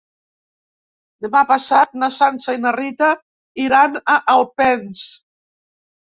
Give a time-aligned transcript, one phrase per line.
[1.25, 3.11] Demà passat na Sança i na Rita
[3.67, 5.05] iran a Alpens.